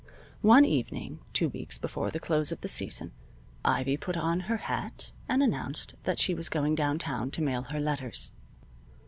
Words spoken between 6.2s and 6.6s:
was